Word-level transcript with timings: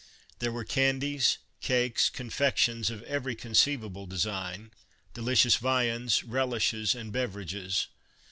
There 0.39 0.51
Were 0.51 0.63
candies, 0.63 1.37
cakes, 1.59 2.09
confections 2.09 2.89
of 2.89 3.03
every 3.03 3.35
conceivable 3.35 4.07
design; 4.07 4.71
delicious 5.13 5.57
viands, 5.57 6.23
relishes 6.23 6.95
and 6.95 7.11
beverages. 7.13 7.85